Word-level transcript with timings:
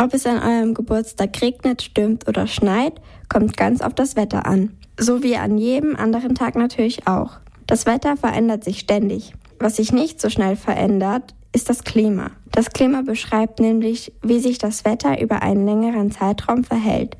Ob 0.00 0.14
es 0.14 0.26
an 0.26 0.40
eurem 0.40 0.74
Geburtstag 0.74 1.42
regnet, 1.42 1.82
stürmt 1.82 2.28
oder 2.28 2.46
schneit, 2.46 3.00
kommt 3.28 3.56
ganz 3.56 3.80
auf 3.80 3.94
das 3.94 4.14
Wetter 4.14 4.46
an. 4.46 4.70
So 4.96 5.24
wie 5.24 5.36
an 5.36 5.58
jedem 5.58 5.96
anderen 5.96 6.36
Tag 6.36 6.54
natürlich 6.54 7.08
auch. 7.08 7.38
Das 7.66 7.84
Wetter 7.84 8.16
verändert 8.16 8.62
sich 8.62 8.78
ständig. 8.78 9.32
Was 9.58 9.76
sich 9.76 9.92
nicht 9.92 10.20
so 10.20 10.30
schnell 10.30 10.54
verändert, 10.54 11.34
ist 11.52 11.68
das 11.68 11.82
Klima. 11.82 12.30
Das 12.52 12.70
Klima 12.70 13.02
beschreibt 13.02 13.58
nämlich, 13.58 14.12
wie 14.22 14.38
sich 14.38 14.58
das 14.58 14.84
Wetter 14.84 15.20
über 15.20 15.42
einen 15.42 15.66
längeren 15.66 16.12
Zeitraum 16.12 16.62
verhält. 16.62 17.16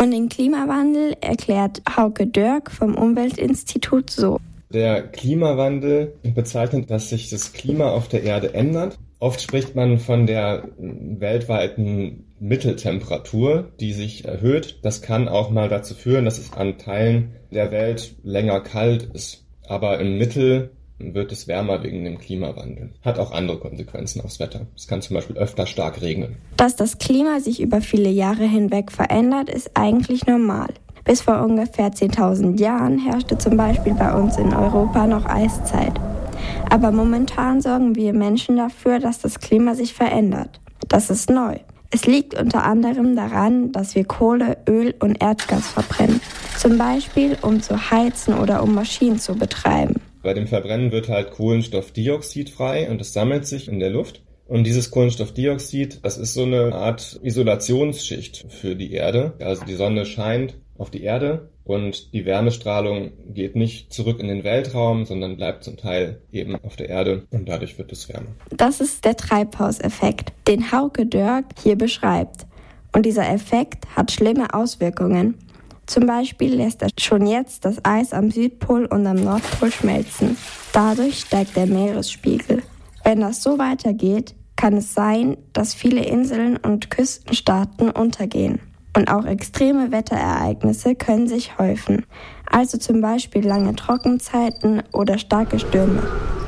Und 0.00 0.10
den 0.10 0.28
Klimawandel 0.28 1.16
erklärt 1.22 1.82
Hauke 1.96 2.26
Dörk 2.26 2.70
vom 2.70 2.94
Umweltinstitut 2.94 4.10
so. 4.10 4.38
Der 4.70 5.08
Klimawandel 5.08 6.12
bezeichnet, 6.34 6.90
dass 6.90 7.08
sich 7.08 7.30
das 7.30 7.54
Klima 7.54 7.88
auf 7.90 8.08
der 8.08 8.22
Erde 8.22 8.52
ändert. 8.52 8.98
Oft 9.20 9.40
spricht 9.40 9.74
man 9.74 9.98
von 9.98 10.26
der 10.26 10.68
weltweiten 10.78 12.24
Mitteltemperatur, 12.38 13.72
die 13.80 13.92
sich 13.92 14.24
erhöht. 14.24 14.78
Das 14.82 15.02
kann 15.02 15.28
auch 15.28 15.50
mal 15.50 15.68
dazu 15.68 15.94
führen, 15.94 16.24
dass 16.24 16.38
es 16.38 16.52
an 16.52 16.78
Teilen 16.78 17.32
der 17.50 17.72
Welt 17.72 18.14
länger 18.22 18.60
kalt 18.60 19.10
ist. 19.14 19.44
Aber 19.66 19.98
im 19.98 20.18
Mittel 20.18 20.70
wird 20.98 21.32
es 21.32 21.48
wärmer 21.48 21.82
wegen 21.82 22.04
dem 22.04 22.18
Klimawandel. 22.18 22.90
Hat 23.02 23.18
auch 23.18 23.32
andere 23.32 23.58
Konsequenzen 23.58 24.20
aufs 24.20 24.40
Wetter. 24.40 24.66
Es 24.76 24.86
kann 24.86 25.02
zum 25.02 25.14
Beispiel 25.14 25.36
öfter 25.36 25.66
stark 25.66 26.00
regnen. 26.00 26.36
Dass 26.56 26.76
das 26.76 26.98
Klima 26.98 27.40
sich 27.40 27.60
über 27.60 27.80
viele 27.80 28.10
Jahre 28.10 28.44
hinweg 28.44 28.92
verändert, 28.92 29.48
ist 29.48 29.70
eigentlich 29.74 30.26
normal. 30.26 30.68
Bis 31.04 31.22
vor 31.22 31.42
ungefähr 31.42 31.90
10.000 31.90 32.60
Jahren 32.60 32.98
herrschte 32.98 33.38
zum 33.38 33.56
Beispiel 33.56 33.94
bei 33.94 34.12
uns 34.12 34.36
in 34.36 34.52
Europa 34.52 35.06
noch 35.06 35.24
Eiszeit. 35.26 35.92
Aber 36.70 36.92
momentan 36.92 37.60
sorgen 37.60 37.94
wir 37.94 38.12
Menschen 38.12 38.56
dafür, 38.56 38.98
dass 38.98 39.20
das 39.20 39.40
Klima 39.40 39.74
sich 39.74 39.94
verändert. 39.94 40.60
Das 40.88 41.10
ist 41.10 41.30
neu. 41.30 41.56
Es 41.90 42.06
liegt 42.06 42.38
unter 42.38 42.64
anderem 42.64 43.16
daran, 43.16 43.72
dass 43.72 43.94
wir 43.94 44.04
Kohle, 44.04 44.58
Öl 44.68 44.94
und 45.00 45.22
Erdgas 45.22 45.68
verbrennen. 45.68 46.20
Zum 46.58 46.76
Beispiel, 46.76 47.38
um 47.40 47.62
zu 47.62 47.90
heizen 47.90 48.34
oder 48.34 48.62
um 48.62 48.74
Maschinen 48.74 49.18
zu 49.18 49.34
betreiben. 49.34 49.94
Bei 50.22 50.34
dem 50.34 50.46
Verbrennen 50.46 50.92
wird 50.92 51.08
halt 51.08 51.30
Kohlenstoffdioxid 51.30 52.50
frei 52.50 52.90
und 52.90 53.00
es 53.00 53.14
sammelt 53.14 53.46
sich 53.46 53.68
in 53.68 53.80
der 53.80 53.90
Luft. 53.90 54.22
Und 54.46 54.64
dieses 54.64 54.90
Kohlenstoffdioxid, 54.90 56.00
das 56.02 56.18
ist 56.18 56.34
so 56.34 56.42
eine 56.42 56.74
Art 56.74 57.20
Isolationsschicht 57.22 58.46
für 58.48 58.76
die 58.76 58.92
Erde. 58.92 59.34
Also 59.40 59.64
die 59.64 59.74
Sonne 59.74 60.04
scheint 60.04 60.54
auf 60.78 60.90
die 60.90 61.02
Erde 61.02 61.50
und 61.64 62.12
die 62.14 62.24
Wärmestrahlung 62.24 63.12
geht 63.26 63.56
nicht 63.56 63.92
zurück 63.92 64.20
in 64.20 64.28
den 64.28 64.44
Weltraum, 64.44 65.04
sondern 65.04 65.36
bleibt 65.36 65.64
zum 65.64 65.76
Teil 65.76 66.22
eben 66.32 66.56
auf 66.64 66.76
der 66.76 66.88
Erde 66.88 67.24
und 67.30 67.48
dadurch 67.48 67.76
wird 67.78 67.92
es 67.92 68.08
wärmer. 68.08 68.28
Das 68.56 68.80
ist 68.80 69.04
der 69.04 69.16
Treibhauseffekt, 69.16 70.32
den 70.46 70.72
Hauke 70.72 71.04
Dörk 71.04 71.44
hier 71.62 71.76
beschreibt. 71.76 72.46
Und 72.94 73.04
dieser 73.04 73.28
Effekt 73.28 73.84
hat 73.94 74.10
schlimme 74.12 74.54
Auswirkungen. 74.54 75.34
Zum 75.86 76.06
Beispiel 76.06 76.54
lässt 76.54 76.82
er 76.82 76.90
schon 76.98 77.26
jetzt 77.26 77.64
das 77.64 77.84
Eis 77.84 78.12
am 78.12 78.30
Südpol 78.30 78.86
und 78.86 79.06
am 79.06 79.16
Nordpol 79.16 79.70
schmelzen. 79.70 80.36
Dadurch 80.72 81.20
steigt 81.20 81.56
der 81.56 81.66
Meeresspiegel. 81.66 82.62
Wenn 83.04 83.20
das 83.20 83.42
so 83.42 83.58
weitergeht, 83.58 84.34
kann 84.56 84.74
es 84.74 84.92
sein, 84.92 85.36
dass 85.52 85.72
viele 85.72 86.04
Inseln 86.04 86.56
und 86.56 86.90
Küstenstaaten 86.90 87.90
untergehen. 87.90 88.60
Und 88.98 89.12
auch 89.12 89.26
extreme 89.26 89.92
Wetterereignisse 89.92 90.96
können 90.96 91.28
sich 91.28 91.56
häufen, 91.56 92.04
also 92.50 92.78
zum 92.78 93.00
Beispiel 93.00 93.46
lange 93.46 93.76
Trockenzeiten 93.76 94.82
oder 94.92 95.18
starke 95.18 95.60
Stürme. 95.60 96.02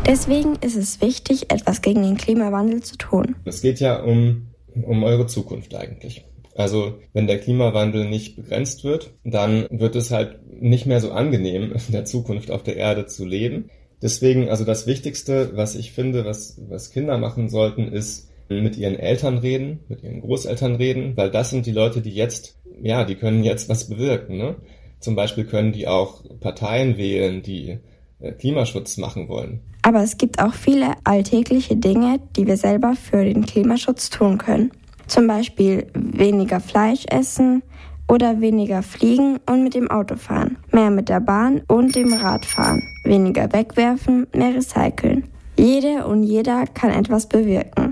Deswegen 0.05 0.57
ist 0.57 0.75
es 0.75 1.01
wichtig, 1.01 1.53
etwas 1.53 1.81
gegen 1.81 2.03
den 2.03 2.17
Klimawandel 2.17 2.83
zu 2.83 2.97
tun. 2.97 3.37
Es 3.45 3.63
geht 3.63 3.79
ja 3.79 4.03
um, 4.03 4.49
um 4.83 5.05
eure 5.05 5.29
Zukunft 5.29 5.77
eigentlich. 5.77 6.25
Also 6.57 6.95
wenn 7.13 7.29
der 7.29 7.39
Klimawandel 7.39 8.09
nicht 8.09 8.35
begrenzt 8.35 8.83
wird, 8.83 9.15
dann 9.23 9.69
wird 9.71 9.95
es 9.95 10.11
halt 10.11 10.41
nicht 10.61 10.87
mehr 10.87 11.01
so 11.01 11.13
angenehm, 11.13 11.73
in 11.73 11.93
der 11.93 12.05
Zukunft 12.05 12.51
auf 12.51 12.65
der 12.65 12.75
Erde 12.75 13.07
zu 13.07 13.25
leben. 13.25 13.71
Deswegen, 14.03 14.49
also 14.49 14.65
das 14.65 14.89
Wichtigste, 14.89 15.53
was 15.55 15.77
ich 15.77 15.93
finde, 15.93 16.25
was, 16.25 16.61
was 16.69 16.91
Kinder 16.91 17.17
machen 17.17 17.49
sollten, 17.49 17.93
ist 17.93 18.30
mit 18.51 18.77
ihren 18.77 18.99
Eltern 18.99 19.39
reden, 19.39 19.81
mit 19.89 20.03
ihren 20.03 20.21
Großeltern 20.21 20.75
reden, 20.75 21.17
weil 21.17 21.31
das 21.31 21.51
sind 21.51 21.67
die 21.67 21.73
Leute, 21.73 22.01
die 22.01 22.11
jetzt, 22.11 22.59
ja, 22.83 23.05
die 23.05 23.15
können 23.15 23.45
jetzt 23.45 23.69
was 23.69 23.89
bewirken. 23.89 24.37
Ne? 24.37 24.57
Zum 24.99 25.15
Beispiel 25.15 25.45
können 25.45 25.73
die 25.73 25.87
auch 25.87 26.25
Parteien 26.41 26.97
wählen, 26.97 27.43
die 27.43 27.79
äh, 28.19 28.33
Klimaschutz 28.33 28.97
machen 28.97 29.29
wollen. 29.29 29.61
Aber 29.83 30.03
es 30.03 30.19
gibt 30.19 30.43
auch 30.43 30.53
viele 30.53 30.95
alltägliche 31.05 31.77
Dinge, 31.77 32.19
die 32.37 32.47
wir 32.47 32.57
selber 32.57 32.95
für 32.95 33.25
den 33.25 33.47
Klimaschutz 33.47 34.11
tun 34.11 34.37
können. 34.37 34.73
Zum 35.07 35.27
Beispiel 35.27 35.87
weniger 35.95 36.61
Fleisch 36.61 37.05
essen 37.09 37.63
oder 38.09 38.41
weniger 38.41 38.83
fliegen 38.83 39.39
und 39.49 39.63
mit 39.63 39.75
dem 39.75 39.91
Auto 39.91 40.17
fahren, 40.17 40.57
mehr 40.73 40.91
mit 40.91 41.09
der 41.09 41.21
Bahn 41.21 41.63
und 41.69 41.95
dem 41.95 42.13
Rad 42.13 42.45
fahren, 42.45 42.83
weniger 43.05 43.53
wegwerfen, 43.53 44.27
mehr 44.35 44.55
recyceln. 44.55 45.25
Jede 45.57 46.07
und 46.07 46.25
jeder 46.25 46.65
kann 46.67 46.91
etwas 46.91 47.29
bewirken. 47.29 47.90